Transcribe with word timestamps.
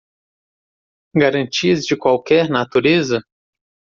Garantias 1.13 1.85
de 1.85 1.95
qualquer 1.95 2.49
natureza? 2.49 3.23